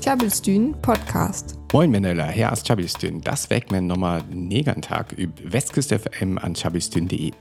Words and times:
Tjabelstün 0.00 0.74
Podcast. 0.80 1.58
Moin 1.72 1.90
Männer, 1.90 2.30
hier 2.30 2.52
ist 2.52 2.64
Tjabelstün. 2.64 3.20
Das 3.20 3.50
weg 3.50 3.72
mir 3.72 3.80
nochmal 3.80 4.22
Negantag 4.30 5.12
über 5.12 5.32
Westküste 5.52 5.98
FM 5.98 6.38
an 6.38 6.54
tjabelstün.de. 6.54 7.32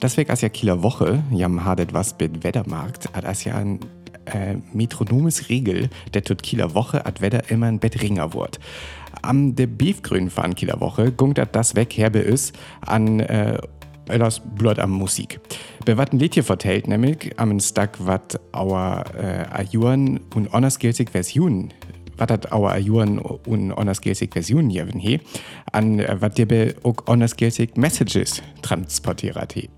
Das 0.00 0.16
weg 0.16 0.30
als 0.30 0.40
ja 0.40 0.48
Kieler 0.48 0.82
Woche, 0.82 1.22
jam 1.30 1.64
hadet 1.64 1.92
was 1.92 2.16
mit 2.18 2.42
Wettermarkt, 2.42 3.08
hat 3.12 3.24
als 3.24 3.44
ja 3.44 3.54
ein 3.54 3.78
äh, 4.24 4.56
metronomes 4.72 5.48
Regel, 5.48 5.90
der 6.12 6.24
tut 6.24 6.42
Kieler 6.42 6.74
Woche 6.74 7.04
hat 7.04 7.20
Wetter 7.20 7.50
immer 7.50 7.66
ein 7.66 7.78
Bett 7.78 8.02
ringer 8.02 8.34
Wort. 8.34 8.58
Am 9.22 9.54
der 9.54 9.68
Beefgrün 9.68 10.28
fahren 10.28 10.56
Kieler 10.56 10.80
Woche 10.80 11.12
gungt 11.12 11.38
das 11.52 11.76
weg 11.76 11.96
herbe 11.96 12.18
is 12.18 12.52
an 12.80 13.20
äh, 13.20 13.58
das 14.16 14.40
Blut 14.40 14.78
am 14.78 14.90
Musik. 14.90 15.40
Bei 15.84 15.98
wat 15.98 16.12
ein 16.12 16.18
Lied 16.18 16.34
hier 16.34 16.44
vertellt, 16.44 16.88
nämlich 16.88 17.38
am 17.38 17.60
Stag 17.60 17.98
wat 17.98 18.40
auer 18.52 19.04
äh, 19.14 19.44
Ajuan 19.50 20.20
und 20.34 20.54
onersgültig 20.54 21.10
Version 21.10 21.72
wat 22.18 22.30
dat 22.30 22.52
auer 22.52 22.72
Ajuan 22.72 23.18
und 23.18 23.72
onersgültig 23.72 24.32
Version 24.32 24.70
jewen 24.70 24.98
he, 24.98 25.20
an 25.72 25.98
äh, 25.98 26.16
wat 26.20 26.38
dir 26.38 26.74
auch 26.82 27.06
onersgültig 27.06 27.76
Messages 27.76 28.42
transportiert 28.62 29.54
he. 29.54 29.68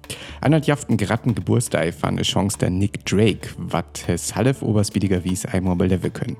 An 0.40 0.54
hat 0.54 0.66
jaften 0.66 0.96
geratten 0.96 1.34
Geburtstag 1.34 1.94
fan 1.94 2.14
eine 2.14 2.22
Chance 2.22 2.58
der 2.58 2.70
Nick 2.70 3.04
Drake, 3.04 3.50
wat 3.56 4.08
es 4.08 4.34
half 4.34 4.62
oberspiediger 4.62 5.24
wies 5.24 5.46
einmal 5.46 5.76
belewe 5.76 6.10
können. 6.10 6.36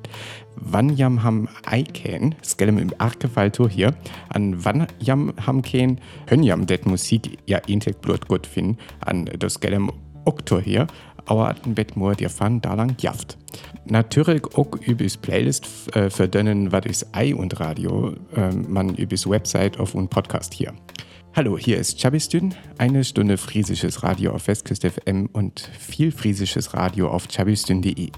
Wann 0.57 0.97
jam 0.97 1.23
ham 1.23 1.49
ei 1.65 1.85
ken, 1.85 2.35
skellem 2.45 2.79
im 2.79 2.93
Archgefalltor 2.99 3.69
hier, 3.69 3.95
an 4.29 4.65
wann 4.65 4.87
jam 4.99 5.33
ham 5.47 5.63
ken, 5.63 6.01
hön 6.27 6.43
jam 6.43 6.67
det 6.67 6.87
Musik 6.87 7.39
ja 7.47 7.59
intek 7.67 8.01
blut 8.01 8.27
gut 8.29 8.47
fin, 8.47 8.77
an 9.01 9.27
das 9.39 9.55
skellem 9.55 9.91
Oktor 10.25 10.61
hier, 10.61 10.87
aber 11.27 11.49
aten 11.49 11.75
Bettmoor 11.75 12.15
dir 12.15 12.31
fan 12.31 12.61
da 12.61 12.75
lang 12.75 12.97
jaft. 13.01 13.39
Natürlich 13.85 14.45
auch 14.57 14.75
übers 14.87 15.17
Playlist 15.17 15.67
äh, 15.97 16.11
verdönnen, 16.11 16.73
was 16.73 16.87
ist 16.87 17.07
Ei 17.13 17.35
und 17.35 17.59
Radio, 17.61 18.15
äh, 18.35 18.51
man 18.55 18.95
übers 18.95 19.29
Website 19.29 19.79
auf 19.79 19.95
und 19.95 20.11
Podcast 20.11 20.55
hier. 20.55 20.73
Hallo, 21.37 21.57
hier 21.57 21.79
ist 21.79 22.01
Chabistün, 22.01 22.55
eine 22.79 23.05
Stunde 23.05 23.37
friesisches 23.37 24.03
Radio 24.03 24.33
auf 24.33 24.49
Westküste 24.49 24.91
FM 24.91 25.29
und 25.33 25.61
viel 25.79 26.11
friesisches 26.11 26.75
Radio 26.75 27.09
auf 27.09 27.29
chabistün.de. 27.29 28.11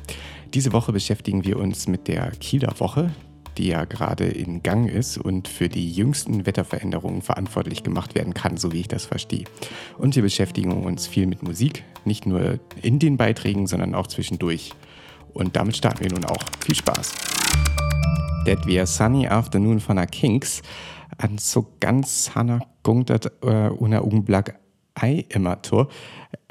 Diese 0.54 0.72
Woche 0.72 0.92
beschäftigen 0.92 1.44
wir 1.44 1.58
uns 1.58 1.86
mit 1.88 2.08
der 2.08 2.30
Kieler 2.30 2.74
Woche, 2.78 3.10
die 3.58 3.68
ja 3.68 3.84
gerade 3.84 4.24
in 4.24 4.62
Gang 4.62 4.90
ist 4.90 5.18
und 5.18 5.48
für 5.48 5.68
die 5.68 5.90
jüngsten 5.92 6.46
Wetterveränderungen 6.46 7.22
verantwortlich 7.22 7.82
gemacht 7.82 8.14
werden 8.14 8.34
kann, 8.34 8.56
so 8.56 8.72
wie 8.72 8.80
ich 8.80 8.88
das 8.88 9.06
verstehe. 9.06 9.44
Und 9.98 10.16
wir 10.16 10.22
beschäftigen 10.22 10.72
uns 10.84 11.06
viel 11.06 11.26
mit 11.26 11.42
Musik, 11.42 11.84
nicht 12.04 12.26
nur 12.26 12.58
in 12.82 12.98
den 12.98 13.16
Beiträgen, 13.16 13.66
sondern 13.66 13.94
auch 13.94 14.06
zwischendurch. 14.06 14.72
Und 15.32 15.56
damit 15.56 15.76
starten 15.76 16.04
wir 16.04 16.10
nun 16.10 16.24
auch. 16.24 16.42
Viel 16.64 16.74
Spaß! 16.74 17.14
Det 18.44 18.66
wir 18.66 18.86
Sunny 18.86 19.28
Afternoon 19.28 19.78
von 19.78 19.96
der 19.96 20.06
Kings 20.06 20.62
an 21.18 21.38
so 21.38 21.66
ganz 21.78 22.32
Hanna 22.34 22.60
gungtet 22.82 23.30
äh, 23.42 23.68
una 23.68 24.00
Augenblick 24.00 24.54
ei 24.94 25.24
immer 25.28 25.62
to. 25.62 25.88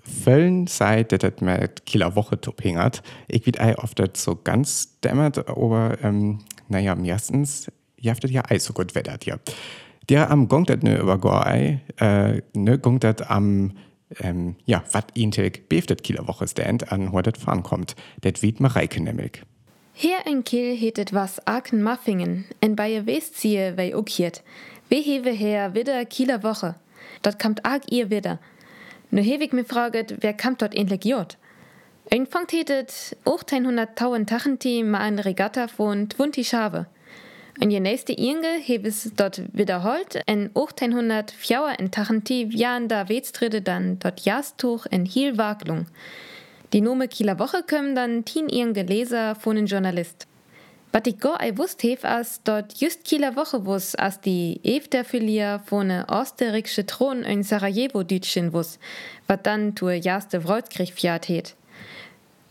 Völlen 0.04 0.68
sei, 0.68 1.04
dass 1.04 1.20
das 1.20 1.42
mit 1.42 1.86
Kieler 1.86 2.16
Woche 2.16 2.40
top 2.40 2.62
hingert. 2.62 3.04
Ich 3.28 3.46
wird 3.46 3.60
ei 3.60 3.78
oft 3.78 4.02
so 4.18 4.36
ganz 4.36 5.00
dämmert, 5.02 5.48
aber 5.48 5.98
ähm, 6.02 6.40
naja, 6.72 6.96
meistens 6.96 7.72
jaftet 7.98 8.32
ja 8.32 8.44
ei 8.50 8.60
so 8.60 8.74
gut 8.74 8.96
wettert 8.96 9.26
ja. 9.26 9.38
Der 10.10 10.32
am 10.32 10.48
gungtet 10.48 10.84
ne 10.84 10.98
über 10.98 11.18
Gorei, 11.20 11.82
äh, 11.98 12.42
ne 12.54 12.80
gungtet 12.80 13.30
am 13.30 13.74
ähm, 14.20 14.56
ja, 14.66 14.84
wat 14.92 15.06
intek 15.14 15.70
beftet 15.70 16.04
Kieler 16.04 16.28
Woche 16.28 16.48
stand 16.48 16.92
an 16.92 17.12
heute 17.12 17.32
fahren 17.40 17.64
kommt. 17.64 17.96
Det 18.24 18.42
wiet 18.42 18.60
Mareike 18.60 19.02
nämlich. 19.02 19.44
Hier 19.94 20.26
in 20.26 20.44
Kiel 20.44 20.76
hetet 20.76 21.14
was 21.14 21.46
Aken 21.46 21.84
Maffingen, 21.84 22.46
en 22.62 22.76
bei 22.76 22.92
ihr 22.92 23.06
Westziehe 23.06 23.78
wei 23.78 23.96
ukiert. 23.96 24.44
We 24.90 24.98
hewe 24.98 25.32
her 25.32 25.76
wieder 25.76 26.04
Kieler 26.06 26.44
Woche. 26.44 26.76
Dort 27.22 27.40
kommt 27.40 27.66
arg 27.66 27.84
ihr 27.92 28.10
wieder. 28.10 28.40
Nu 29.12 29.22
hewig 29.22 29.54
mir 29.54 29.66
fraget, 29.66 30.16
wer 30.22 30.36
kommt 30.36 30.62
dort 30.62 30.76
endlich 30.76 31.06
jod? 31.06 31.38
Irgendfangt 32.14 32.52
hetet 32.52 33.16
1800 33.24 33.98
Tachenti 34.28 34.84
ma 34.84 34.98
ein 34.98 35.18
Regatta 35.18 35.70
von 35.70 36.10
Twunti 36.10 36.44
Schabe. 36.44 36.88
Und 37.62 37.72
je 37.72 37.80
nächste 37.80 38.12
Inge 38.12 38.60
heb 38.62 38.86
es 38.86 39.14
dort 39.16 39.42
wiederholt, 39.54 40.22
en 40.26 40.48
1800 40.48 41.32
Fjauer 41.32 41.80
in 41.80 41.90
Tachenti 41.90 42.50
jahren 42.52 42.90
da 42.90 43.08
Wetstride 43.08 43.62
dann 43.62 43.98
dort 44.00 44.26
Jastuch 44.26 44.88
in 44.88 45.06
Hielwaglung. 45.06 45.86
Die 46.74 46.82
Nome 46.82 47.08
Kieler 47.08 47.40
Woche 47.40 47.64
kommen 47.64 47.96
dann 47.96 48.26
tin 48.26 48.50
ihren 48.50 48.74
Leser 48.74 49.36
von 49.36 49.56
den 49.56 49.68
Journalist. 49.68 50.28
Was 50.92 51.04
ich 51.06 51.18
gar 51.18 51.40
ei 51.40 51.58
wusst 51.58 51.82
hef, 51.82 52.04
as 52.04 52.44
dort 52.44 52.74
just 52.78 53.06
Kieler 53.06 53.38
Woche 53.38 53.66
wus, 53.66 53.96
as 53.96 54.20
die 54.20 54.60
Efter 54.66 55.06
Filia 55.06 55.60
von 55.60 55.88
ne 55.88 56.06
osterriksche 56.10 56.86
Thron 56.86 57.24
in 57.24 57.44
Sarajevo 57.44 58.04
dütschen 58.04 58.52
wus, 58.52 58.80
wat 59.28 59.46
dann 59.46 59.76
tur 59.76 59.94
jaste 59.94 60.44
Wroldkrieg 60.44 60.94
fiat 60.94 61.30
het. 61.30 61.56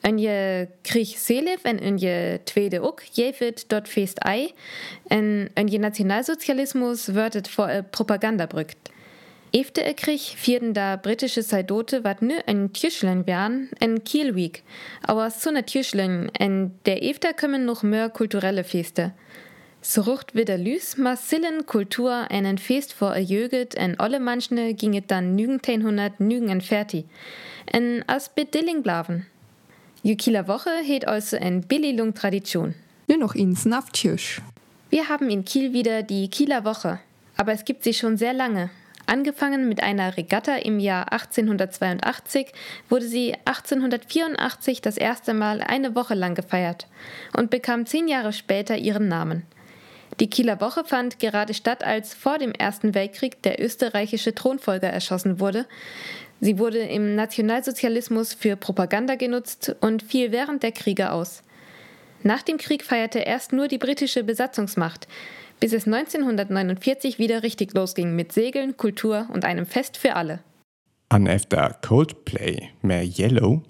En 0.01 0.19
je 0.19 0.69
Krieg 0.83 1.19
Selev 1.19 1.59
en 1.63 1.81
en 1.81 1.99
je 1.99 2.41
tweede 2.45 2.81
ook, 2.81 3.03
jevet 3.13 3.65
dort 3.69 3.89
fest 3.89 4.19
ei, 4.19 4.53
en 5.07 5.51
en 5.55 5.67
je 5.67 5.79
Nationalsozialismus 5.79 7.07
wörtet 7.07 7.49
vor 7.49 7.85
Propaganda 7.91 8.47
brückt. 8.47 8.91
Efter 9.51 9.87
e 9.87 9.95
Krieg 9.95 10.35
vierten 10.37 10.73
da 10.73 10.97
britische 10.97 11.43
Seidote 11.43 12.05
wat 12.05 12.21
nö 12.21 12.35
en 12.47 12.73
Tierschlen 12.73 13.27
wären, 13.27 13.69
en 13.79 14.05
Kielweek, 14.05 14.63
aber 15.03 15.31
so 15.31 15.51
ne 15.51 15.65
Tierschlen, 15.65 16.31
en 16.33 16.79
der 16.85 17.03
Efter 17.03 17.33
kommen 17.33 17.65
noch 17.65 17.83
mehr 17.83 18.11
kulturelle 18.11 18.65
Feste. 18.65 19.13
So 19.83 20.03
rucht 20.03 20.35
wieder 20.35 20.59
lüs, 20.59 20.97
ma 20.99 21.17
sillen 21.17 21.67
Kultur 21.67 22.27
en 22.31 22.45
en 22.45 22.59
Fest 22.59 22.93
vor 22.93 23.13
a 23.13 23.19
Jöget 23.19 23.75
en 23.75 23.99
alle 23.99 24.21
manchne 24.21 24.75
ginget 24.75 25.11
dann 25.11 25.35
nügend 25.35 25.67
hundert 25.67 26.21
nügen 26.21 26.49
en 26.49 26.61
fertig. 26.61 27.07
En 27.67 28.05
as 28.07 28.29
bedilling 28.29 28.83
blaven. 28.83 29.27
Jukila 30.03 30.47
Woche 30.47 30.83
het 30.87 31.07
also 31.07 31.37
en 31.37 31.67
Billilung 31.67 32.15
Tradition. 32.15 32.75
Nur 33.07 33.19
noch 33.19 33.35
in 33.35 33.55
Snaftjösch. 33.55 34.41
Wir 34.89 35.11
haben 35.11 35.29
in 35.29 35.45
Kiel 35.45 35.75
wieder 35.75 36.03
die 36.03 36.31
Kieler 36.31 36.65
Woche, 36.65 37.01
aber 37.37 37.53
es 37.53 37.67
gibt 37.67 37.85
sie 37.85 37.93
schon 37.93 38.17
sehr 38.17 38.33
lange. 38.33 38.71
Angefangen 39.05 39.69
mit 39.69 39.83
einer 39.83 40.17
Regatta 40.17 40.57
im 40.57 40.79
Jahr 40.79 41.13
1882 41.13 42.47
wurde 42.89 43.07
sie 43.07 43.35
1884 43.45 44.81
das 44.81 44.97
erste 44.97 45.35
Mal 45.35 45.61
eine 45.61 45.95
Woche 45.95 46.15
lang 46.15 46.35
gefeiert 46.35 46.87
und 47.37 47.51
bekam 47.51 47.85
zehn 47.85 48.09
Jahre 48.09 48.33
später 48.33 48.79
ihren 48.79 49.07
Namen. 49.07 49.43
Die 50.19 50.31
Kieler 50.31 50.63
Woche 50.63 50.85
fand 50.85 51.19
gerade 51.19 51.53
statt, 51.53 51.85
als 51.85 52.15
vor 52.15 52.39
dem 52.39 52.53
Ersten 52.53 52.95
Weltkrieg 52.95 53.43
der 53.43 53.63
österreichische 53.63 54.35
Thronfolger 54.35 54.89
erschossen 54.89 55.41
wurde. 55.41 55.67
Sie 56.41 56.59
wurde 56.59 56.79
im 56.79 57.15
Nationalsozialismus 57.15 58.33
für 58.33 58.57
Propaganda 58.57 59.15
genutzt 59.15 59.77
und 59.81 60.03
fiel 60.03 60.33
während 60.33 60.63
der 60.63 60.73
Kriege 60.73 61.13
aus. 61.13 61.43
Nach 62.23 62.43
dem 62.43 62.57
Krieg 62.57 62.83
feierte 62.83 63.21
erst 63.21 63.53
nur 63.53 63.69
die 63.69 63.79
britische 63.79 64.25
Besatzungsmacht, 64.25 65.07
bis 65.59 65.73
es 65.73 65.87
1949 65.87 67.19
wieder 67.19 67.43
richtig 67.43 67.75
losging 67.75 68.17
mit 68.17 68.33
Segeln, 68.33 68.77
Kultur 68.77 69.29
und 69.33 69.45
einem 69.45 69.67
Fest 69.67 69.97
für 69.97 70.17
alle. 70.17 70.41
An 71.11 71.27
efter 71.27 71.77
Coldplay 71.83 72.69
mehr 72.83 73.05
Yellow, 73.05 73.63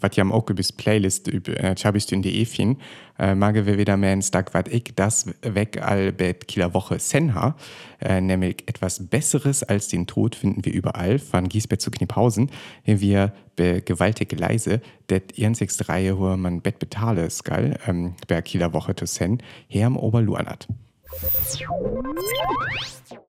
was 0.00 0.16
ja 0.16 0.24
auch 0.24 0.44
bis 0.46 0.72
Playlist 0.72 1.28
äh, 1.28 1.74
chabistün.de 1.76 2.44
fin, 2.44 2.78
äh, 3.18 3.34
mage 3.34 3.66
wir 3.66 3.78
wieder 3.78 3.96
mehr 3.96 4.18
Tag, 4.20 4.54
was 4.54 4.64
ich 4.70 4.92
das 4.96 5.26
weg 5.42 5.80
all 5.82 6.12
bet 6.12 6.48
Kieler 6.48 6.74
Woche 6.74 6.98
Senha, 6.98 7.56
äh, 8.00 8.20
nämlich 8.20 8.64
etwas 8.66 9.06
Besseres 9.06 9.62
als 9.62 9.88
den 9.88 10.06
Tod 10.06 10.34
finden 10.34 10.64
wir 10.64 10.72
überall, 10.72 11.18
von 11.18 11.48
Giesbett 11.48 11.80
zu 11.80 11.90
Kniphausen, 11.90 12.50
wir 12.84 13.32
be 13.56 13.82
gewaltige 13.82 14.36
Leise, 14.36 14.80
det 15.10 15.34
61 15.38 15.88
Reihe, 15.88 16.18
wo 16.18 16.36
man 16.36 16.62
Bett 16.62 16.78
betale, 16.78 17.28
skal, 17.30 17.78
ähm, 17.86 18.14
bei 18.28 18.40
Kieler 18.42 18.72
Woche 18.72 18.94
zu 18.94 19.06
sen, 19.06 19.42
her 19.68 19.86
am 19.86 19.96
Oberluanat. 19.96 20.68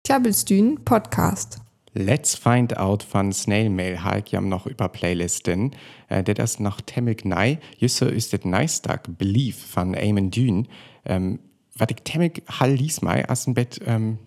Tjabelstün 0.04 0.84
Podcast. 0.86 1.60
Let's 1.96 2.36
Find 2.36 2.78
Out 2.78 3.04
von 3.04 3.32
Snail 3.32 3.70
Mail 3.70 4.04
halt 4.04 4.30
jam 4.30 4.50
noch 4.50 4.66
über 4.66 4.90
Playlisten. 4.90 5.76
Äh, 6.10 6.24
det 6.24 6.40
ist 6.40 6.60
noch 6.60 6.82
temmig 6.82 7.24
nei. 7.24 7.60
Jüsse 7.78 8.06
ist 8.06 8.34
det 8.34 8.46
neistag 8.46 9.18
Belief 9.18 9.64
von 9.64 9.94
Eamon 9.94 10.32
Dune. 10.32 10.66
Ähm, 11.06 11.40
was 11.76 11.88
ich 11.92 12.04
temmig 12.04 12.44
hall 12.48 12.72
lies 12.72 13.02
mei, 13.02 13.28
as 13.30 13.48
ein 13.48 13.54
Bett, 13.54 13.80
ähm, 13.86 14.18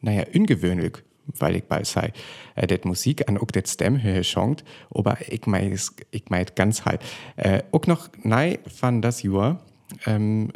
naja, 0.00 0.24
ungewöhnlich, 0.34 0.98
weil 1.26 1.56
ich 1.56 1.64
bald 1.64 1.86
sei. 1.86 2.12
Äh, 2.54 2.66
det 2.66 2.84
Musik 2.84 3.28
an 3.28 3.38
ook 3.38 3.52
det 3.52 3.68
Stem 3.68 4.02
höhe 4.02 4.22
schonkt, 4.22 4.64
aber 4.90 5.16
ich 5.26 5.46
meint, 5.46 5.90
ich 6.10 6.24
meint 6.28 6.54
ganz 6.54 6.84
halt. 6.84 7.00
Äh, 7.36 7.62
ook 7.72 7.86
noch 7.86 8.10
nei 8.22 8.58
von 8.66 9.00
das 9.00 9.22
Jahr, 9.22 9.64
ähm, 10.04 10.52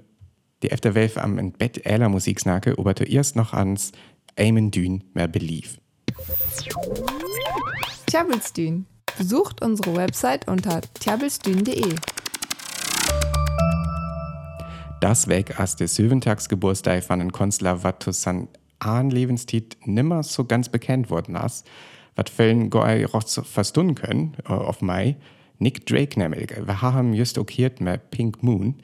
die 0.63 0.71
efter 0.71 0.95
Welt 0.95 1.17
am 1.17 1.53
Bett 1.53 1.87
äler 1.87 2.11
Musik 2.11 2.39
snake, 2.39 2.75
aber 2.77 2.95
zuerst 2.95 3.35
noch 3.37 3.55
ans 3.55 3.93
Eamon 4.37 4.71
Dune 4.71 5.01
mehr 5.15 5.29
Belief. 5.29 5.79
Tjabelstün. 8.07 8.87
Besucht 9.19 9.63
unsere 9.63 9.97
Website 9.97 10.49
unter 10.49 10.81
tjabelstün.de. 11.01 11.95
Das 15.01 15.29
weg 15.29 15.59
als 15.59 15.77
der 15.77 15.89
Söventagsgeburtstag 15.89 17.05
von 17.05 17.21
einem 17.21 17.33
Künstler, 17.33 17.83
was 17.83 17.95
zu 18.01 18.13
seinem 18.13 18.49
Lebenstitel 19.11 19.79
nimmer 19.85 20.23
so 20.23 20.45
ganz 20.45 20.69
bekannt 20.69 21.11
worden 21.11 21.37
ist, 21.37 21.67
was 22.17 22.31
Fällen 22.31 22.71
goai 22.71 23.07
auch 23.07 23.27
verstunden 23.27 23.95
können, 23.95 24.37
äh, 24.45 24.53
auf 24.53 24.83
Mai. 24.83 25.17
Nick 25.59 25.87
Drake 25.87 26.19
nämlich. 26.19 26.51
Wir 26.51 26.83
haben 26.83 27.13
just 27.13 27.39
okiert 27.39 27.81
mit 27.81 28.11
Pink 28.11 28.43
Moon. 28.43 28.77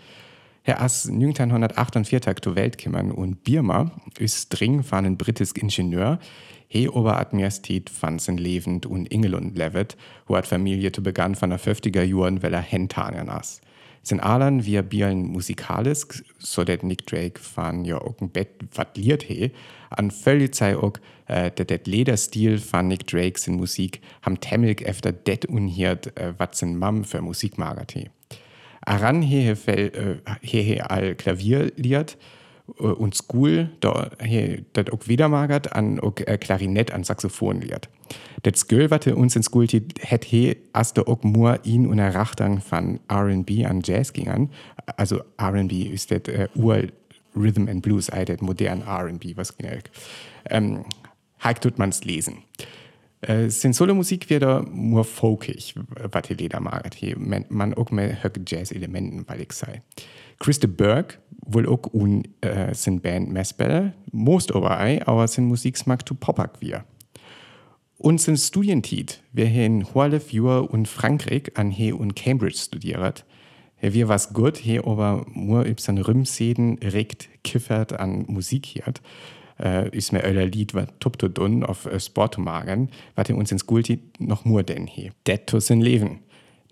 Er 0.67 0.85
ist 0.85 1.09
1948 1.09 2.41
zur 2.43 2.57
Welt 2.57 2.77
gekommen 2.77 3.13
und 3.13 3.45
Birma 3.45 3.93
ist 4.19 4.49
dring 4.49 4.83
von 4.83 4.99
einem 4.99 5.17
britischen 5.17 5.61
Ingenieur. 5.61 6.19
He 6.67 6.89
Oberadmiralität 6.89 7.89
fand 7.89 8.21
sein 8.21 8.37
Leben 8.37 8.81
und 8.85 9.13
England 9.13 9.57
levet, 9.57 9.97
wo 10.27 10.37
hat 10.37 10.49
Familie 10.49 10.91
zu 10.91 11.05
Beginn 11.05 11.37
von 11.37 11.51
der 11.51 11.61
50er 11.61 12.03
Jahren, 12.03 12.43
weil 12.43 12.53
er 12.53 12.63
Hentanen 12.63 13.29
ist. 13.29 13.61
Sin 14.03 14.19
Alan 14.19 14.65
wir 14.65 14.83
bielen 14.83 15.29
musikalisch, 15.29 16.25
so 16.39 16.65
dat 16.65 16.83
Nick 16.83 17.07
Drake 17.07 17.41
van 17.55 17.85
ja 17.85 17.99
auch 17.99 18.21
ein 18.21 18.31
Bett 18.31 18.49
vatliert 18.73 19.23
he, 19.23 19.53
an 19.91 20.11
völlig 20.11 20.57
sei 20.57 20.77
auch, 20.77 20.95
äh, 21.27 21.53
der 21.53 21.81
Lederstil 21.85 22.59
von 22.59 22.89
Nick 22.89 23.07
Drake 23.07 23.39
sin 23.39 23.55
Musik 23.55 24.01
ham 24.23 24.41
temmelig 24.41 24.83
efter 24.83 25.13
det 25.13 25.47
unhiert, 25.47 26.17
äh, 26.17 26.35
wat 26.39 26.57
sin 26.57 26.77
Mam 26.77 27.05
für 27.05 27.23
Musik 27.23 27.57
magert 27.57 27.93
he. 27.93 28.11
Aran 28.87 29.23
äh, 29.23 29.55
he, 30.41 30.63
he 30.63 30.81
al 30.81 31.15
Klavier 31.17 31.73
liert, 31.77 32.17
äh, 32.79 32.83
und 32.83 33.15
School, 33.15 33.71
dat 33.81 34.93
auch 34.93 35.09
wieder 35.09 35.29
magert 35.29 35.73
an 35.75 36.01
auch 36.01 36.15
äh, 36.25 36.39
Klarinett 36.39 36.93
an 36.93 37.05
Saxophon 37.05 37.61
liert. 37.61 37.89
Det 38.45 38.57
Sköl, 38.57 38.91
wat 38.91 39.07
uns 39.09 39.35
in 39.35 39.43
School 39.43 39.67
het 39.67 40.25
he 40.25 40.57
aste 40.73 41.07
auch 41.09 41.23
nur 41.25 41.59
ihn 41.65 41.87
und 41.87 41.99
Erachtung 41.99 42.61
von 42.61 43.01
R&B 43.09 43.67
an 43.67 43.83
Jazz 43.85 44.13
gingen. 44.13 44.51
Also 44.97 45.21
R&B 45.37 45.83
ist 45.83 46.11
det 46.11 46.29
äh, 46.29 46.49
Ur 46.55 46.85
Rhythm 47.35 47.69
and 47.69 47.83
Blues, 47.83 48.09
ei 48.09 48.25
det 48.25 48.41
modern 48.41 48.83
R&B, 48.83 49.37
was 49.37 49.57
genau. 49.57 49.77
Ähm, 50.49 50.85
Heik 51.43 51.61
tut 51.61 51.79
man's 51.79 52.05
lesen. 52.05 52.45
Äh, 53.27 53.51
sin 53.51 53.73
Solomusik 53.73 54.31
wird 54.31 54.45
nur 54.73 55.05
folkig, 55.05 55.75
wat 56.13 56.29
he 56.29 56.35
leder 56.35 56.61
magert. 56.61 56.95
He 56.95 57.15
man 57.17 57.75
auch 57.75 57.91
mehr 57.91 58.23
höcke 58.23 58.41
Jazz-Elementen, 58.47 59.25
weil 59.27 59.41
ich 59.41 59.53
sei. 59.53 59.83
Christa 60.39 60.69
Burke 60.69 61.19
wohl 61.45 61.69
auch 61.69 61.93
un 61.93 62.25
äh, 62.41 62.75
sin 62.75 63.01
Band 63.01 63.33
Messbälle, 63.33 63.95
most 64.13 64.55
overei, 64.55 65.05
aber 65.07 65.27
sin 65.27 65.47
Musiksmack 65.47 66.07
zu 66.07 66.15
Popak 66.15 66.61
wir. 66.61 66.85
Und 67.99 68.21
sin 68.21 68.37
Studientit, 68.37 69.23
wer 69.33 69.47
hier 69.47 69.67
in 69.67 69.95
Horlef 69.95 70.33
Jura 70.33 70.59
und 70.59 70.87
Frankreich 70.87 71.53
an 71.57 71.71
he 71.71 71.93
und 71.93 72.15
Cambridge 72.15 72.59
studiert, 72.59 73.25
er 73.79 73.93
wir 73.93 74.09
was 74.09 74.33
gut, 74.33 74.57
he 74.59 74.79
aber 74.79 75.27
nur 75.35 75.67
üb 75.67 75.81
san 75.81 75.99
Rümseden 75.99 76.79
regt 76.79 77.29
kiffert 77.43 77.99
an 77.99 78.25
Musik 78.29 78.67
hiert, 78.67 79.03
äh, 79.61 79.89
ist 79.91 80.13
mir 80.13 80.23
euer 80.23 80.47
Lied 80.47 80.75
was 80.75 80.89
tupto 81.01 81.29
dun 81.29 81.65
auf 81.65 81.87
äh, 81.87 81.99
Sportumagen, 82.01 82.91
wat 83.15 83.31
uns 83.31 83.53
ins 83.53 83.67
Gultit 83.67 84.21
noch 84.21 84.45
nur 84.45 84.63
denn 84.63 84.87
he. 84.87 85.13
Det 85.27 85.47
to 85.47 85.61
sin 85.61 85.81
Leben. 85.81 86.21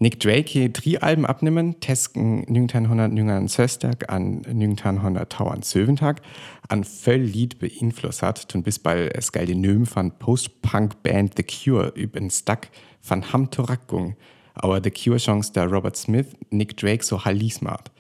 Nick 0.01 0.19
Drake 0.19 0.71
drei 0.71 1.01
Alben 1.01 1.25
abnehmen, 1.25 1.79
tesken 1.79 2.45
1969 2.49 4.11
an 4.11 4.43
1900 4.45 5.65
Söwentag, 5.65 6.21
an 6.69 6.83
voll 6.83 7.21
Lied 7.21 7.61
beeinflusst 7.61 8.23
hat, 8.23 8.55
und 8.55 8.65
bis 8.65 8.81
bei 8.81 9.09
es 9.09 9.31
geil 9.31 9.47
den 9.47 9.61
Nöm 9.61 9.87
von 9.87 10.11
Post-Punk-Band 10.19 11.35
The 11.37 11.45
Cure 11.45 11.93
üben 11.95 12.29
Stuck 12.29 12.69
von 13.01 13.33
Ham 13.33 13.51
Torakgung, 13.51 14.17
aber 14.55 14.81
The 14.83 14.91
Cure 14.91 15.19
Chance 15.19 15.53
der 15.53 15.71
Robert 15.71 15.97
Smith, 15.97 16.27
Nick 16.51 16.77
Drake 16.77 17.05
so 17.05 17.25
Halismart. 17.25 17.93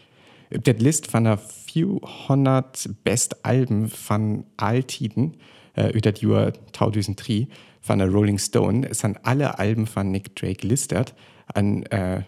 Üb 0.54 0.64
der 0.64 0.74
List 0.74 1.10
von 1.10 1.24
der 1.24 1.38
400 1.38 2.90
Best 3.02 3.44
Alben 3.44 3.88
von 3.88 4.44
Altiden, 4.56 5.36
äh, 5.76 5.90
über 5.90 6.12
das 6.12 6.20
Jahr 6.20 6.52
2003 6.72 7.48
von 7.80 7.98
der 7.98 8.08
Rolling 8.08 8.38
Stone, 8.38 8.94
sind 8.94 9.18
alle 9.24 9.58
Alben 9.58 9.86
von 9.86 10.10
Nick 10.10 10.36
Drake 10.36 10.66
listet, 10.66 11.14
an 11.52 11.82
äh, 11.84 12.22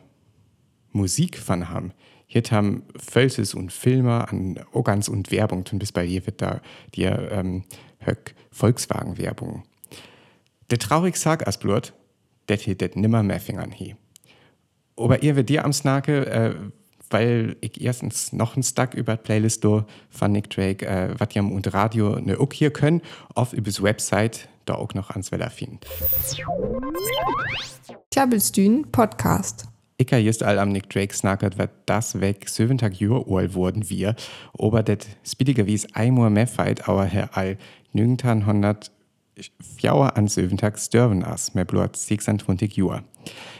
Musik 0.93 1.39
von 1.39 1.71
ham. 1.71 1.93
Hier 2.27 2.43
haben 2.51 2.83
Völses 2.97 3.55
und 3.55 3.73
Filme 3.73 4.29
an 4.29 4.59
Organs 4.73 5.09
und 5.09 5.31
Werbung, 5.31 5.65
und 5.71 5.79
bis 5.79 5.93
bei 5.93 6.05
hier 6.05 6.27
wird 6.27 6.43
da 6.43 6.61
die 6.95 7.05
ähm, 7.05 7.65
Volkswagen-Werbung. 8.51 9.63
Der 10.71 10.79
traurig 10.79 11.17
sag 11.17 11.47
as 11.47 11.59
blut, 11.59 11.93
det 12.49 12.63
hier 12.63 12.77
nimmer 12.95 13.23
mehr 13.23 13.41
fingern 13.41 13.71
he. 13.71 13.95
Aber 14.97 15.23
ihr 15.23 15.37
wird 15.37 15.49
dir 15.49 15.65
am 15.65 15.73
Snake, 15.73 16.27
äh, 16.27 16.55
weil 17.11 17.57
ich 17.61 17.81
erstens 17.81 18.33
noch 18.33 18.57
ein 18.57 18.63
Stack 18.63 18.95
über 18.95 19.17
die 19.17 19.23
Playlist 19.23 19.65
do 19.65 19.85
von 20.11 20.33
Nick 20.33 20.51
Drake, 20.51 20.87
äh, 20.87 21.15
was 21.19 21.35
ihr 21.35 21.45
und 21.45 21.73
Radio 21.73 22.19
ne 22.21 22.39
auch 22.39 22.53
hier 22.53 22.71
können, 22.71 23.03
auf 23.35 23.53
übers 23.53 23.83
Website 23.83 24.49
da 24.65 24.75
auch 24.75 24.95
noch 24.95 25.11
ans 25.11 25.33
Weller 25.33 25.51
finden. 25.51 25.81
Tjabelstühn 28.11 28.91
Podcast. 28.91 29.67
Ich 29.99 30.13
habe 30.13 30.23
just 30.23 30.43
all 30.43 30.59
am 30.59 30.73
Nick 30.73 30.91
Drake 30.91 31.15
snackert, 31.15 31.57
wat 31.57 31.71
das 31.87 32.21
weg 32.21 32.49
7 32.49 32.77
Tag 32.77 33.01
Jür 33.01 33.27
ol 33.29 33.55
wurden 33.55 33.89
wir, 33.89 34.15
aber 34.59 34.83
det 34.83 35.07
speediger 35.25 35.67
wies 35.67 35.95
einmal 35.95 36.29
mehr 36.29 36.47
fight, 36.47 36.87
aber 36.87 37.05
her 37.05 37.31
all 37.33 37.57
1900 37.95 38.91
Fjauer 39.77 40.17
an 40.17 40.29
7 40.29 40.57
Tag 40.57 40.79
störven 40.79 41.23
as, 41.23 41.55
mehr 41.55 41.67
blut 41.67 41.95
26 41.95 42.75
Jür. 42.77 43.05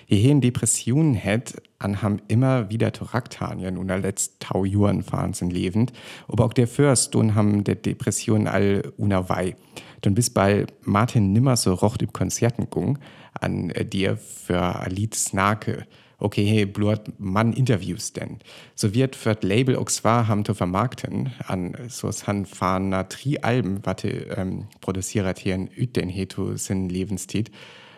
Hier 0.07 0.31
in 0.31 0.41
Depressionen 0.41 1.15
het, 1.15 1.63
an 1.79 2.01
ham 2.01 2.21
immer 2.29 2.71
wieder 2.71 2.93
Toraktanien 2.93 3.77
und 3.77 3.89
letzt 3.89 4.41
tau 4.41 4.65
Juren 4.65 5.03
fahren 5.03 5.35
sind 5.35 5.53
lebend, 5.53 5.93
aber 6.29 6.47
auch 6.47 6.55
der 6.55 6.67
Fürst 6.67 7.15
und 7.15 7.35
ham 7.35 7.65
der 7.65 7.75
Depression 7.75 8.47
all 8.47 8.91
unawei. 8.97 9.57
Dann 10.03 10.15
bis 10.15 10.31
bei 10.31 10.67
Martin 10.83 11.33
nimmer 11.33 11.57
so 11.57 11.75
rocht 11.75 12.03
üb 12.03 12.13
Konzerten 12.13 12.69
gung, 12.71 12.99
an 13.41 13.71
äh, 13.71 13.85
dir 13.85 14.17
für 14.17 14.85
Lied 14.89 15.15
Snake. 15.15 15.87
Okay, 16.19 16.47
hey, 16.47 16.65
blut 16.65 17.01
Mann 17.19 17.53
Interviews 17.53 18.15
denn. 18.15 18.39
So 18.75 18.95
wird 18.95 19.15
für 19.15 19.35
das 19.35 19.45
Label 19.45 19.83
zwar 19.87 20.29
haben 20.29 20.47
zu 20.47 20.55
vermarkten, 20.55 21.31
an 21.47 21.77
so 21.89 22.11
han 22.27 22.47
fahren 22.47 22.95
tri 23.11 23.39
Alben, 23.43 23.85
warte, 23.85 24.09
ähm, 24.37 24.69
produziert 24.81 25.39
hier 25.39 25.55
in 25.55 25.69
Üten 25.69 26.09
hetu 26.09 26.57
sin 26.57 26.89
Lebenstiet, 26.89 27.51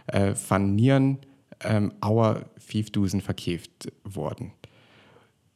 äh, 0.09 0.35
van 0.49 0.75
Nieren 0.75 1.19
ähm, 1.62 1.93
auer 2.00 2.47
5000 2.59 3.23
verkäft 3.23 3.93
worden. 4.03 4.53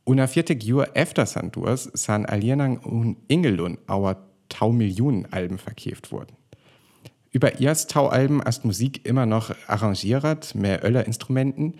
Una 0.04 0.26
vierte 0.26 0.54
Jahr 0.54 0.96
efter 0.96 1.26
Sandurs 1.26 1.90
san 1.94 2.26
Alienang 2.26 2.78
und 2.78 3.18
Ingelun 3.28 3.78
auer 3.86 4.16
tau 4.52 4.72
Millionen 4.72 5.26
Alben 5.32 5.58
verkäft 5.58 6.12
wurden. 6.12 6.36
Über 7.32 7.60
erst 7.60 7.90
tau 7.90 8.08
Alben 8.08 8.42
als 8.42 8.62
Musik 8.62 9.06
immer 9.06 9.24
noch 9.24 9.54
arrangiert, 9.66 10.54
mehr 10.54 10.84
Öller 10.84 11.06
Instrumenten. 11.06 11.74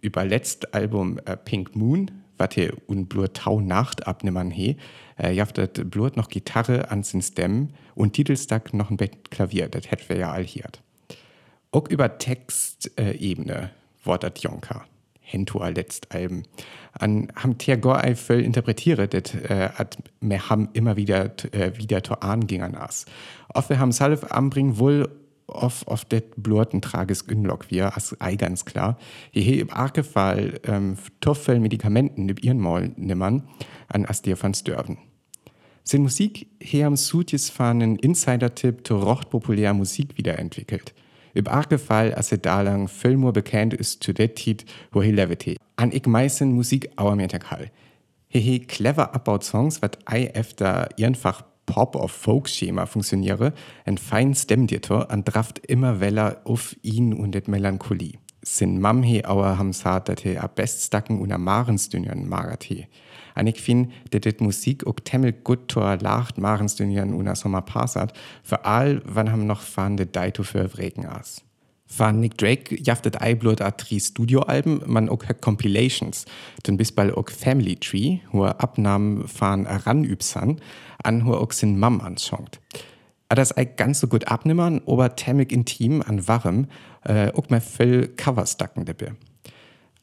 Über 0.00 0.24
letzt 0.24 0.74
Album 0.74 1.18
äh, 1.24 1.36
Pink 1.36 1.74
Moon, 1.74 2.10
wat 2.36 2.54
he 2.54 2.70
un 2.86 3.06
blur 3.06 3.32
tau 3.32 3.60
Nacht 3.60 4.06
abnimmern 4.06 4.50
he, 4.50 4.76
äh, 5.18 5.32
jaftet 5.32 5.90
blur 5.90 6.12
noch 6.14 6.28
Gitarre 6.28 6.90
an 6.90 7.02
sin 7.02 7.22
Stem 7.22 7.70
und 7.94 8.12
Titelstack 8.12 8.74
noch 8.74 8.90
ein 8.90 8.96
Bett 8.98 9.30
Klavier, 9.30 9.68
das 9.68 9.90
hätt 9.90 10.08
wir 10.08 10.18
ja 10.18 10.30
all 10.30 10.44
hiert. 10.44 10.82
Auch 11.72 11.88
über 11.88 12.18
Textebene 12.18 13.54
äh, 13.54 14.06
wortet 14.06 14.38
Jonka. 14.40 14.84
Hentu 15.30 15.58
letzt 15.58 16.14
Alben. 16.14 16.44
An 16.92 17.28
ham 17.36 17.58
Tier 17.58 17.76
Gorei 17.76 18.14
voll 18.14 18.40
interpretiere, 18.40 19.08
det 19.08 19.34
äh, 19.34 19.68
me 20.20 20.38
ham 20.48 20.68
immer 20.72 20.96
wieder 20.96 21.32
äh, 21.52 21.76
wieder 21.76 22.02
to 22.02 22.16
gingern 22.46 22.74
as. 22.74 23.06
Wir 23.68 23.78
ham 23.78 23.92
Salf 23.92 24.24
anbringen 24.32 24.78
wohl 24.78 25.08
auf 25.46 25.86
auf 25.86 26.04
det 26.04 26.42
blurten 26.42 26.82
trages 26.82 27.26
Günlock 27.26 27.70
wir 27.70 27.96
as 27.96 28.16
ei 28.20 28.36
ganz 28.36 28.64
klar. 28.64 28.98
Hier 29.30 29.60
im 29.60 29.70
Arkefall 29.70 30.60
ähm, 30.66 30.96
Toffel 31.20 31.60
Medikamenten 31.60 32.28
üb 32.28 32.42
ihren 32.42 32.60
Maul 32.60 32.90
nimmern 32.96 33.48
an 33.88 34.04
as 34.06 34.22
dir 34.22 34.42
van 34.42 34.54
störven. 34.54 34.98
Sin 35.84 36.02
Musik 36.02 36.48
her 36.60 36.86
am 36.86 36.96
Sutjes 36.96 37.48
fanen 37.48 37.96
Insider-Tipp 37.96 38.84
to 38.84 38.98
rocht 38.98 39.30
populär 39.30 39.72
Musik 39.72 40.18
wiederentwickelt. 40.18 40.92
Im 41.38 41.78
Fall, 41.78 42.14
als 42.14 42.32
er 42.32 42.38
da 42.38 42.62
lang 42.62 42.88
viel 42.88 43.16
bekannt 43.16 43.72
ist 43.72 44.02
zu 44.02 44.12
der 44.12 44.34
Tit, 44.34 44.64
wo 44.90 45.02
er 45.02 45.12
levete. 45.12 45.54
An 45.76 45.92
ich 45.92 46.04
meisten 46.04 46.50
Musik 46.50 46.90
auer 46.96 47.14
mir 47.14 47.28
Hall. 47.28 47.70
Hehe 48.26 48.58
clever 48.58 49.14
abbaut 49.14 49.44
Songs, 49.44 49.80
wat 49.80 50.00
ei 50.04 50.24
efter 50.24 50.88
einfach 51.00 51.44
Pop- 51.64 51.94
of 51.94 52.10
Folk-Schema 52.10 52.86
funktioniere, 52.86 53.52
ein 53.84 53.98
fein 53.98 54.34
Stemditor 54.34 55.12
an 55.12 55.22
draft 55.22 55.60
immer 55.60 56.00
weller 56.00 56.40
auf 56.42 56.74
ihn 56.82 57.14
und 57.14 57.36
det 57.36 57.46
Melancholie. 57.46 58.18
Sin 58.42 58.80
Mam 58.80 59.04
he 59.04 59.24
auer 59.24 59.58
ham 59.58 59.70
dat 60.06 60.20
he 60.20 60.38
a 60.38 60.48
beststacken 60.48 61.20
und 61.20 61.30
a 61.30 61.38
Marensdünjern 61.38 62.28
magert 62.28 62.64
he. 62.64 62.88
Ich 63.46 63.60
find, 63.60 63.92
dat 64.10 64.24
det 64.24 64.40
Musik 64.40 64.86
ook 64.86 65.04
temmel 65.04 65.32
gut 65.32 65.68
tor 65.68 65.96
lacht 66.00 66.38
Marensdünjern 66.38 67.14
und 67.14 67.28
a 67.28 67.34
Sommer 67.34 67.62
passat, 67.62 68.12
für 68.42 68.64
all, 68.64 69.02
wann 69.04 69.30
ham 69.30 69.46
noch 69.46 69.60
fahrende 69.60 70.06
Deito 70.06 70.42
für 70.42 70.76
Regen 70.78 71.06
as. 71.06 71.42
Van 71.96 72.20
Nick 72.20 72.36
Drake 72.36 72.76
jaftet 72.82 73.22
Eiblut 73.22 73.62
a 73.62 73.70
tri 73.70 73.98
Studioalben, 73.98 74.82
man 74.86 75.08
auch 75.08 75.22
Compilations, 75.40 76.26
den 76.66 76.76
bis 76.76 76.92
bald 76.92 77.16
auch 77.16 77.30
Family 77.30 77.76
Tree, 77.76 78.18
wo 78.30 78.44
er 78.44 78.60
Abnahmen 78.60 79.24
van 79.38 79.66
ranübsan, 79.66 80.60
an 81.02 81.24
wo 81.24 81.32
auch 81.34 81.52
sin 81.52 81.78
Mam 81.78 82.00
anschonkt. 82.00 82.60
A 83.30 83.34
das 83.34 83.56
ei 83.56 83.64
ganz 83.64 84.00
so 84.00 84.06
gut 84.06 84.28
abnimmern, 84.28 84.80
aber 84.86 85.16
tämig 85.16 85.52
intim 85.52 86.02
an 86.02 86.26
warm, 86.28 86.66
äh, 87.04 87.30
auch 87.32 87.48
mal 87.48 87.60
viel 87.60 88.08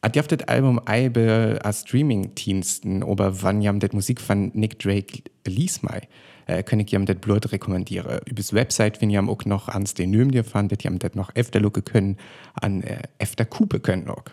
Coverstacken 0.06 0.12
dabei. 0.12 0.12
A 0.12 0.12
jaftet 0.14 0.48
Album 0.48 0.80
Eibe 0.84 1.58
a 1.62 1.72
Streaming-Diensten, 1.72 3.02
aber 3.02 3.42
wann 3.42 3.60
jam 3.60 3.80
det 3.80 3.92
Musik 3.92 4.20
von 4.20 4.50
Nick 4.54 4.78
Drake 4.78 5.22
lies 5.46 5.82
mai 5.82 6.02
äh, 6.46 6.62
kann 6.62 6.80
ich 6.80 6.90
jam 6.90 7.06
das 7.06 7.16
Blut 7.16 7.52
rekommendieren. 7.52 8.20
Übers 8.26 8.52
Website 8.52 9.00
wenn 9.00 9.10
jam 9.10 9.28
auch 9.28 9.44
noch 9.44 9.68
ans 9.68 9.94
den 9.94 10.10
Nüm 10.10 10.30
dir 10.30 10.44
fand, 10.44 10.70
wird 10.70 10.84
jam 10.84 10.98
das 10.98 11.14
noch 11.14 11.34
öfter 11.34 11.60
lucken 11.60 11.84
können, 11.84 12.16
an 12.54 12.82
äh, 12.82 13.02
öfter 13.18 13.44
Kupe 13.44 13.80
können 13.80 14.08
auch. 14.08 14.24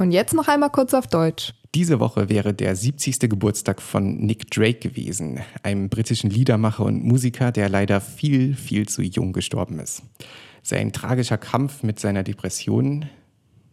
Und 0.00 0.12
jetzt 0.12 0.32
noch 0.32 0.46
einmal 0.46 0.70
kurz 0.70 0.94
auf 0.94 1.08
Deutsch. 1.08 1.54
Diese 1.74 2.00
Woche 2.00 2.28
wäre 2.28 2.54
der 2.54 2.74
70. 2.74 3.18
Geburtstag 3.20 3.82
von 3.82 4.16
Nick 4.16 4.50
Drake 4.50 4.78
gewesen, 4.78 5.40
einem 5.62 5.88
britischen 5.88 6.30
Liedermacher 6.30 6.84
und 6.84 7.04
Musiker, 7.04 7.52
der 7.52 7.68
leider 7.68 8.00
viel, 8.00 8.54
viel 8.54 8.88
zu 8.88 9.02
jung 9.02 9.32
gestorben 9.32 9.78
ist. 9.80 10.02
Sein 10.62 10.92
tragischer 10.92 11.36
Kampf 11.36 11.82
mit 11.82 11.98
seiner 11.98 12.22
Depression 12.22 13.06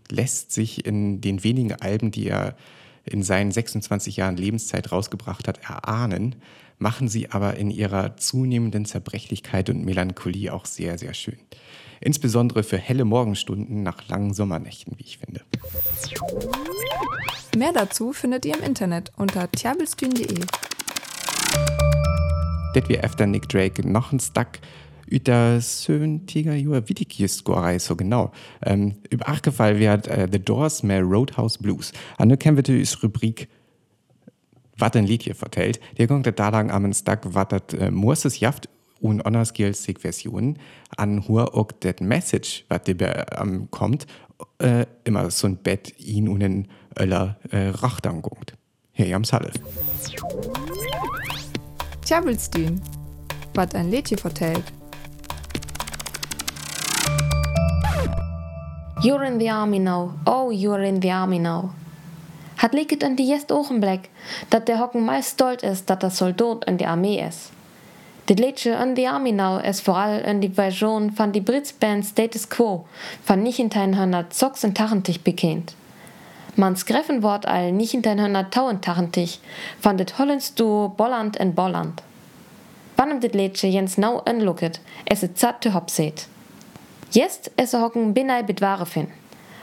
lässt 0.10 0.52
sich 0.52 0.86
in 0.86 1.22
den 1.22 1.44
wenigen 1.44 1.74
Alben, 1.74 2.12
die 2.12 2.28
er 2.28 2.56
in 3.04 3.24
seinen 3.24 3.52
26 3.52 4.18
Jahren 4.18 4.38
Lebenszeit 4.38 4.92
rausgebracht 4.92 5.48
hat, 5.48 5.60
erahnen 5.70 6.36
machen 6.78 7.08
sie 7.08 7.32
aber 7.32 7.56
in 7.56 7.72
ihrer 7.72 8.18
zunehmenden 8.18 8.86
Zerbrechlichkeit 8.86 9.70
und 9.70 9.86
Melancholie 9.86 10.54
auch 10.54 10.66
sehr, 10.66 10.98
sehr 10.98 11.14
schön. 11.14 11.38
Insbesondere 12.02 12.64
für 12.64 12.78
helle 12.78 13.06
Morgenstunden 13.06 13.84
nach 13.84 14.08
langen 14.10 14.34
Sommernächten, 14.34 14.98
wie 14.98 15.04
ich 15.04 15.18
finde. 15.18 15.42
Mehr 17.58 17.72
dazu 17.72 18.12
findet 18.12 18.46
ihr 18.46 18.58
im 18.58 18.64
Internet 18.64 19.12
unter 19.16 19.50
tjabelstühn.de. 19.50 20.40
Det 22.76 22.90
wir 22.90 23.04
efter 23.04 23.26
Nick 23.26 23.48
Drake 23.48 23.88
noch 23.88 24.12
ein 24.12 24.20
Stack 24.20 24.60
über 25.06 25.60
70 25.60 26.46
Jahre 26.46 26.90
Wittikieskorei 26.90 27.80
so 27.80 27.96
genau. 27.96 28.32
Ähm, 28.64 28.96
über 29.10 29.28
Achgefall 29.30 29.80
wird 29.80 30.08
äh, 30.08 30.28
The 30.32 30.40
Doors 30.40 30.84
mehr 30.84 31.02
Roadhouse 31.02 31.58
Blues. 31.58 31.92
Anne 32.18 32.38
kennen 32.38 32.58
wir 32.58 32.64
die 32.64 32.86
Rubrik 33.04 33.48
wat 34.78 34.96
ein 34.96 35.06
Lied 35.06 35.24
hier 35.24 35.36
vertellt. 35.36 35.80
Der 35.98 36.08
kommt 36.08 36.28
da 36.38 36.50
lang 36.50 36.72
am 36.72 36.92
Tag, 36.92 37.22
wat 37.34 37.52
dat 37.52 37.74
äh, 37.74 37.92
Moses 37.92 38.40
jaft 38.40 38.70
und 39.00 39.26
anders 39.26 39.54
gilt 39.54 39.78
Version 40.00 40.58
an 40.98 41.28
hur 41.28 41.56
auch 41.56 41.72
das 41.80 42.00
Message, 42.00 42.66
was 42.70 42.84
dabei 42.84 43.26
ähm, 43.40 43.70
kommt, 43.72 44.08
äh, 44.60 44.86
immer 45.04 45.30
so 45.32 45.48
ein 45.48 45.58
Bett 45.58 45.98
ihn 46.00 46.28
und 46.28 46.44
einen 46.44 46.68
Öller 47.00 47.38
äh, 47.52 47.68
Rachtang 47.68 48.22
gungt. 48.22 48.54
Hier 48.92 49.16
am 49.16 49.24
Salif. 49.24 49.54
Tjabelstühn, 52.06 52.82
wat 53.54 53.76
ein 53.76 53.92
Lied 53.92 54.08
hier 54.08 54.18
vertellt. 54.18 54.64
You're 59.06 59.24
in 59.24 59.38
the 59.38 59.52
army 59.52 59.78
now. 59.78 60.14
Oh, 60.26 60.50
you're 60.50 60.82
in 60.82 61.00
the 61.00 61.12
army 61.12 61.38
now. 61.38 61.70
Hat 62.58 62.74
liegt 62.74 63.04
in 63.04 63.16
die 63.16 63.28
jest 63.28 63.52
ogenblik 63.52 64.10
dat 64.50 64.66
der 64.66 64.80
Hocken 64.80 65.06
meist 65.06 65.30
stolz 65.30 65.62
ist, 65.62 65.86
dat 65.86 66.02
der 66.02 66.10
Soldat 66.10 66.66
in 66.66 66.78
die 66.78 66.88
Armee 66.88 67.22
ist. 67.22 67.52
Dit 68.26 68.40
Liedje 68.40 68.74
in 68.82 68.96
die 68.96 69.08
Army 69.08 69.32
now 69.32 69.60
ist 69.60 69.82
vor 69.82 69.96
allem 69.96 70.26
in 70.26 70.42
die 70.42 70.50
Version 70.50 71.12
von 71.12 71.32
die 71.32 71.42
Britsband 71.42 72.04
Status 72.04 72.50
Quo 72.50 72.86
von 73.24 73.40
1986 73.42 75.24
bekannt. 75.24 75.76
Mans 76.56 76.84
Greffenwort 76.88 77.46
all 77.46 77.68
1982 77.68 79.40
von 79.80 79.98
dit 79.98 80.18
Hollands 80.18 80.56
Duo 80.56 80.90
Bolland 80.90 81.38
en 81.38 81.54
Bolland. 81.54 82.02
Wann 82.96 83.20
dit 83.20 83.36
Liedje 83.36 83.70
jens 83.70 83.98
nau 83.98 84.22
anlooket, 84.26 84.80
es 85.04 85.22
is 85.22 85.30
zat 85.36 85.62
te 85.62 85.74
hop 85.74 85.92
seht. 85.92 86.28
Jetzt 87.12 87.52
es 87.58 87.74
hocken 87.74 88.14
binnei 88.14 88.44
bedware 88.44 88.86
fin. 88.86 89.08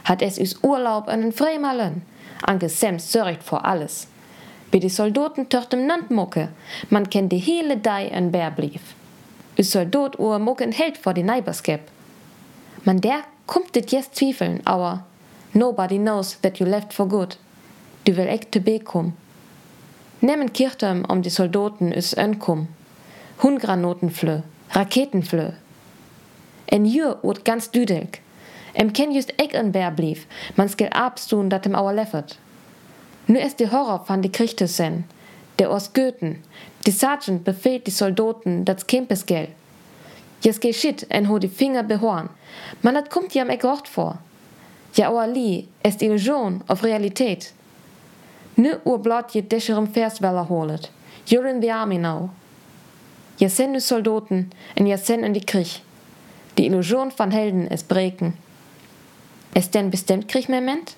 Hat 0.04 0.22
es 0.22 0.38
us 0.38 0.56
Urlaub 0.62 1.08
an 1.08 1.22
den 1.22 1.32
Fremalen. 1.32 2.02
Anke 2.42 2.68
Sam 2.68 2.98
sörgt 2.98 3.42
vor 3.42 3.64
alles. 3.64 4.08
Bei 4.70 4.78
die 4.78 4.88
Soldaten 4.88 5.48
töchtem 5.48 5.86
Nant 5.86 6.10
mucke, 6.10 6.48
man 6.88 7.10
kennt 7.10 7.30
die 7.30 7.38
hele 7.38 7.76
Dei 7.76 8.08
en 8.08 8.32
Bär 8.32 8.50
blief. 8.50 8.80
Us 9.58 9.72
Soldat 9.72 10.18
ur 10.18 10.38
mucken 10.38 10.72
Held 10.72 10.96
vor 10.96 11.12
die 11.12 11.22
Neighborskep. 11.22 11.80
Man 12.84 13.00
der 13.00 13.20
kommt 13.46 13.74
dit 13.74 13.92
jetzt 13.92 14.16
zwiefeln, 14.16 14.60
aber 14.64 15.04
nobody 15.52 15.98
knows 15.98 16.40
that 16.40 16.58
you 16.58 16.66
left 16.66 16.94
for 16.94 17.06
good. 17.06 17.36
Du 18.04 18.16
will 18.16 18.26
echt 18.26 18.50
te 18.50 18.78
kom. 18.80 19.12
Nemmen 20.20 20.52
Kirchtem 20.52 21.04
um 21.08 21.20
die 21.20 21.30
Soldaten 21.30 21.92
is 21.92 22.16
önkum. 22.16 22.68
Hungranotenflö, 23.42 24.40
Raketenflö. 24.70 25.52
En 26.72 26.86
jür 26.86 27.18
ut 27.22 27.44
ganz 27.44 27.70
düdelk. 27.70 28.22
Em 28.72 28.92
ken 28.92 29.12
just 29.12 29.32
ek 29.36 29.52
en 29.52 29.72
bär 29.72 29.92
blief, 29.92 30.24
man 30.56 30.70
skil 30.72 30.88
abstun 30.96 31.50
dat 31.52 31.66
em 31.68 31.74
auer 31.76 31.92
leffert. 31.92 32.38
Nu 33.26 33.38
ist 33.38 33.60
die 33.60 33.70
Horror 33.70 34.04
van 34.06 34.22
die 34.22 34.32
Krichtesen, 34.32 35.04
der 35.58 35.70
aus 35.70 35.92
Goethen. 35.92 36.42
Die 36.86 36.90
Sergeant 36.90 37.44
befehlt 37.44 37.86
die 37.86 37.90
Soldaten 37.90 38.64
dat 38.64 38.86
Kempes 38.88 39.26
gel. 39.26 39.48
Jes 40.40 40.58
ge 40.58 40.72
shit 40.72 41.04
en 41.08 41.28
ho 41.28 41.38
die 41.38 41.48
Finger 41.48 41.82
behorn. 41.82 42.30
Man 42.80 42.94
dat 42.94 43.10
kommt 43.10 43.34
jam 43.34 43.50
ek 43.50 43.64
ort 43.64 43.88
vor. 43.88 44.16
Ja 44.96 45.12
auer 45.12 45.28
li, 45.28 45.68
ist 45.82 46.02
Illusion 46.02 46.62
auf 46.66 46.82
Realität. 46.82 47.52
Nu 48.54 48.80
ur 48.84 48.98
blot 48.98 49.32
je 49.32 49.46
discherem 49.46 49.86
Versweller 49.92 50.48
holet. 50.48 50.90
You're 51.26 51.50
in 51.50 51.60
the 51.60 51.72
army 51.72 51.98
now. 51.98 52.30
Je 53.36 53.48
sen 53.48 53.70
nu 53.70 53.80
Soldaten 53.80 54.50
en 54.74 54.86
je 54.86 54.96
sen 54.96 55.24
in 55.24 55.32
die 55.32 55.44
Krieg. 55.44 55.82
Die 56.58 56.66
Illusion 56.66 57.10
van 57.16 57.30
Helden 57.30 57.68
is 57.68 57.82
breken. 57.82 58.34
Is 59.54 59.70
denn 59.70 59.90
bestimmt 59.90 60.28
Kriegmoment? 60.28 60.96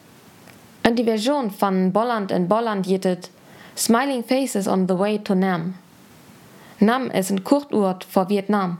Und 0.86 0.98
die 0.98 1.04
Version 1.04 1.50
von 1.50 1.92
Bolland 1.92 2.30
in 2.30 2.48
Bolland 2.48 2.86
jittet 2.86 3.30
Smiling 3.76 4.24
Faces 4.24 4.68
on 4.68 4.86
the 4.88 4.98
Way 4.98 5.18
to 5.18 5.34
Nam. 5.34 5.74
Nam 6.80 7.10
ist 7.10 7.30
ein 7.30 7.44
Kurtort 7.44 8.04
vor 8.04 8.28
Vietnam. 8.28 8.78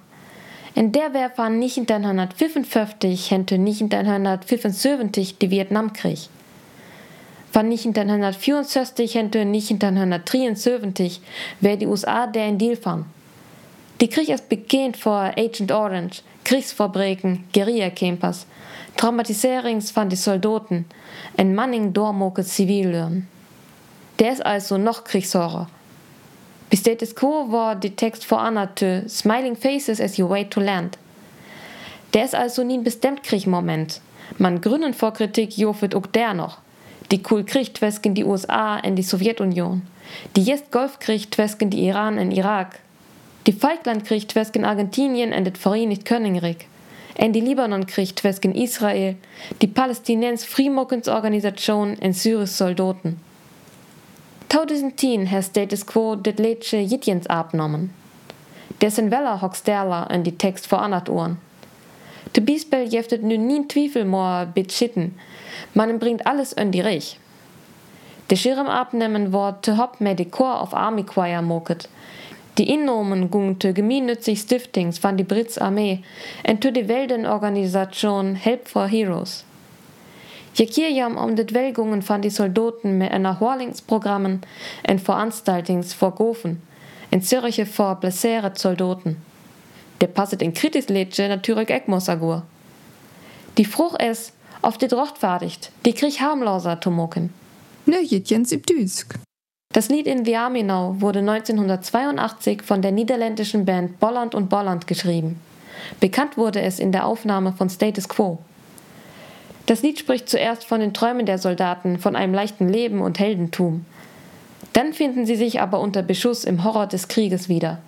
In 0.74 0.90
der 0.90 1.14
wär 1.14 1.30
von 1.30 1.54
1955 1.54 3.30
hente 3.30 3.54
1975 3.54 5.38
die 5.38 5.50
Vietnamkrieg. 5.50 6.18
Von 7.52 7.66
1964 7.66 9.14
hente 9.14 9.40
1973 9.40 11.20
wär 11.60 11.76
die 11.76 11.86
USA 11.86 12.26
der 12.26 12.48
in 12.48 12.58
Deal 12.58 12.74
fan. 12.76 13.04
Die 14.00 14.08
Krieg 14.08 14.28
ist 14.28 14.48
beginnt 14.48 14.96
vor 14.96 15.32
Agent 15.36 15.70
Orange, 15.70 16.22
Kriegsfabriken, 16.44 17.44
Guerilla-Campers, 17.52 18.46
Traumatiserings 18.96 19.96
van 19.96 20.08
die 20.08 20.16
Soldaten, 20.16 20.84
en 21.36 21.54
Manning 21.54 21.92
doormoke 21.92 22.44
Zivillen. 22.44 23.28
Der 24.18 24.32
ist 24.32 24.44
also 24.44 24.78
noch 24.78 25.04
Kriegshorror. 25.04 25.68
Bis 26.70 26.80
Status 26.80 27.14
Quo 27.14 27.50
war 27.50 27.76
die 27.76 27.96
Text 27.96 28.24
vor 28.24 28.40
Anate 28.40 29.08
Smiling 29.08 29.56
Faces 29.56 30.00
as 30.00 30.16
you 30.16 30.28
wait 30.28 30.50
to 30.50 30.60
land. 30.60 30.98
Der 32.12 32.24
ist 32.24 32.34
also 32.34 32.62
nie 32.62 32.78
ein 32.78 32.84
bestimmt 32.84 33.22
Kriegmoment. 33.22 34.00
Man 34.38 34.60
gründen 34.60 34.94
vor 34.94 35.12
Kritik 35.12 35.58
jofet 35.58 35.94
auch 35.94 36.06
der 36.06 36.34
noch. 36.34 36.58
Die 37.10 37.22
cool 37.30 37.44
Krieg 37.44 37.74
twesken 37.74 38.14
die 38.14 38.24
USA 38.24 38.78
in 38.78 38.96
die 38.96 39.02
Sowjetunion. 39.02 39.82
Die 40.36 40.42
jetzt 40.42 40.70
Golfkrieg 40.70 41.30
twesken 41.30 41.70
die 41.70 41.86
Iran 41.86 42.18
in 42.18 42.30
Irak. 42.30 42.80
Die 43.46 43.52
Falklandkrieg 43.52 44.28
twesken 44.28 44.64
Argentinien 44.64 45.32
in 45.32 45.44
det 45.44 45.58
Vereinigt 45.58 46.04
Königreich 46.04 46.66
en 47.14 47.32
die 47.32 47.40
Libanonkrieg 47.40 48.16
twesken 48.16 48.54
Israel, 48.54 49.16
die 49.60 49.68
Palästinens 49.68 50.44
Frimokkensorganisation 50.44 51.96
en 52.00 52.12
Syris 52.12 52.56
Soldaten. 52.56 53.20
2010 54.48 55.30
has 55.30 55.46
Status 55.46 55.84
Quo 55.86 56.16
dit 56.16 56.38
Liedje 56.38 56.80
Jitjens 56.80 57.26
abnommen. 57.26 57.92
Dessen 58.80 59.10
Weller 59.10 59.50
derler 59.66 60.10
in 60.10 60.22
die 60.22 60.38
Text 60.38 60.66
vor 60.66 60.82
anat 60.82 61.08
Ohren. 61.08 61.38
De 62.32 62.42
Bispel 62.42 62.88
jeftet 62.88 63.22
nu 63.22 63.36
nie 63.36 63.68
Twiefel 63.68 64.04
more 64.04 64.46
bit 64.46 64.72
schitten, 64.72 65.14
man 65.72 65.98
bringt 65.98 66.26
alles 66.26 66.52
in 66.52 66.70
die 66.70 66.80
Rich. 66.80 67.18
De 68.30 68.36
Schirm 68.36 68.66
abnehmen 68.66 69.32
wort 69.32 69.62
te 69.62 69.76
hop 69.76 70.00
med 70.00 70.18
Dekor 70.18 70.60
auf 70.60 70.74
Army 70.74 71.04
Choir 71.04 71.42
moket, 71.42 71.88
die 72.56 72.66
innomen 72.66 73.30
gung 73.30 73.58
te 73.58 73.72
gemeinnützig 73.72 74.38
Stiftings 74.38 74.98
van 75.02 75.16
die 75.16 75.24
Brits 75.24 75.58
Armee 75.58 76.04
en 76.42 76.60
to 76.60 76.70
die 76.70 76.88
Weltenorganisation 76.88 78.34
Help 78.34 78.68
for 78.68 78.88
Heroes. 78.88 79.44
Je 80.52 80.66
kirjam 80.66 81.16
om 81.16 81.34
dit 81.34 81.50
Welgungen 81.50 82.02
van 82.02 82.20
die 82.20 82.30
Soldaten 82.30 82.98
mit 82.98 83.10
einer 83.10 83.40
Horlingsprogrammen 83.40 84.40
en 84.82 84.98
Veranstaltings 84.98 85.94
vor 85.94 86.14
Gofen, 86.14 86.62
in 87.10 87.22
Zürche 87.22 87.66
vor 87.66 87.96
blessere 87.96 88.52
Soldaten. 88.54 89.16
Der 90.00 90.06
passet 90.06 90.42
in 90.42 90.52
kritis 90.52 90.88
natürlich 90.88 91.70
Ekmosagur. 91.70 92.42
Die 93.56 93.64
Frucht 93.64 94.02
ist, 94.02 94.32
auf 94.62 94.78
die 94.78 94.88
Drochtfertigt, 94.88 95.72
die 95.84 95.92
krieg 95.92 96.20
harmloser 96.20 96.78
Tomoken. 96.78 97.32
Ne, 97.86 98.00
Jitjens 98.02 98.50
Düsk. 98.50 99.18
Das 99.74 99.88
Lied 99.88 100.06
in 100.06 100.24
Viaminau 100.24 101.00
wurde 101.00 101.18
1982 101.18 102.62
von 102.62 102.80
der 102.80 102.92
niederländischen 102.92 103.64
Band 103.64 103.98
Bolland 103.98 104.32
und 104.36 104.48
Bolland 104.48 104.86
geschrieben. 104.86 105.40
Bekannt 105.98 106.36
wurde 106.36 106.60
es 106.60 106.78
in 106.78 106.92
der 106.92 107.04
Aufnahme 107.04 107.52
von 107.52 107.68
Status 107.68 108.08
Quo. 108.08 108.38
Das 109.66 109.82
Lied 109.82 109.98
spricht 109.98 110.28
zuerst 110.28 110.64
von 110.64 110.78
den 110.78 110.94
Träumen 110.94 111.26
der 111.26 111.38
Soldaten, 111.38 111.98
von 111.98 112.14
einem 112.14 112.32
leichten 112.32 112.68
Leben 112.68 113.00
und 113.00 113.18
Heldentum. 113.18 113.84
Dann 114.74 114.92
finden 114.92 115.26
sie 115.26 115.34
sich 115.34 115.60
aber 115.60 115.80
unter 115.80 116.02
Beschuss 116.02 116.44
im 116.44 116.62
Horror 116.62 116.86
des 116.86 117.08
Krieges 117.08 117.48
wieder. 117.48 117.78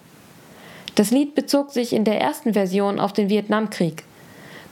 Das 0.97 1.13
Lied 1.13 1.37
bezog 1.37 1.71
sich 1.71 1.93
in 1.93 2.03
der 2.03 2.21
ersten 2.21 2.55
Version 2.55 2.99
auf 2.99 3.13
den 3.13 3.29
Vietnamkrieg. 3.29 4.03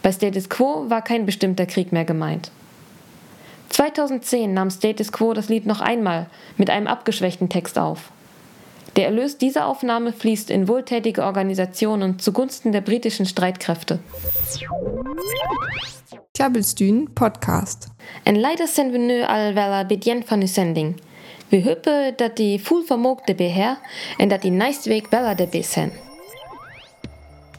Bei 0.03 0.11
Status 0.11 0.49
Quo 0.49 0.91
war 0.91 1.03
kein 1.03 1.27
bestimmter 1.27 1.67
Krieg 1.67 1.93
mehr 1.93 2.05
gemeint. 2.05 2.51
2010 3.75 4.53
nahm 4.53 4.71
Status 4.71 5.11
Quo 5.11 5.33
das 5.33 5.49
Lied 5.49 5.67
noch 5.67 5.81
einmal 5.81 6.29
mit 6.57 6.71
einem 6.71 6.87
abgeschwächten 6.87 7.49
Text 7.49 7.77
auf. 7.77 8.13
Der 8.95 9.07
Erlös 9.07 9.37
dieser 9.37 9.67
Aufnahme 9.67 10.13
fließt 10.13 10.49
in 10.51 10.69
wohltätige 10.69 11.25
Organisationen 11.25 12.21
zugunsten 12.21 12.71
der 12.71 12.83
britischen 12.83 13.27
Streitkräfte. 13.27 13.99
Klabbelstühn 16.35 17.13
Podcast. 17.15 17.89
En 18.25 18.37
leider 18.37 18.69
zijn 18.69 18.93
we 18.93 18.99
nu 18.99 19.23
al 19.25 19.87
bedient 19.87 20.29
van 20.29 20.41
uw 20.41 20.47
zending. 20.47 21.01
We 21.49 21.63
hopen 21.65 22.13
dat 22.17 22.37
die 22.37 22.61
full 22.61 22.85
vermogen 22.85 23.37
beher 23.37 23.79
en 24.19 24.29
dat 24.29 24.43
die 24.43 24.53
week 24.85 25.11
wel 25.11 25.25
erbij 25.25 25.63
zijn. 25.63 25.93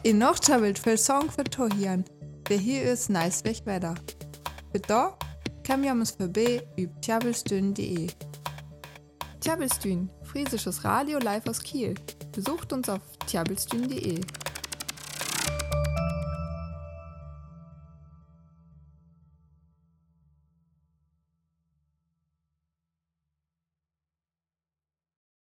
In 0.02 0.18
noch 0.18 0.38
tjabelt 0.38 0.78
für 0.78 0.96
Song 0.96 1.30
für 1.30 1.44
Tohian. 1.44 2.04
Wer 2.48 2.58
hier 2.58 2.92
ist 2.92 3.08
nice 3.08 3.42
weg 3.42 3.60
wetter. 3.64 3.94
Für 5.66 5.82
wir 5.82 5.90
uns 5.90 6.12
vorbei 6.12 6.62
über 6.76 7.00
tjabelstühn.de. 7.00 8.06
Tjabelstühn, 9.40 10.08
friesisches 10.22 10.84
Radio 10.84 11.18
live 11.18 11.48
aus 11.48 11.60
Kiel. 11.60 11.96
Besucht 12.30 12.72
uns 12.72 12.88
auf 12.88 13.00
tjabelstühn.de. 13.26 14.20